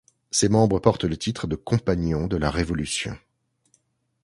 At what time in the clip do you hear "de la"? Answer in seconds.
2.25-2.49